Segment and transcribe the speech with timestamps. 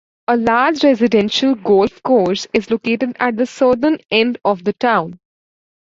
[0.27, 5.19] A large residential golf course is located at the southern end of the town.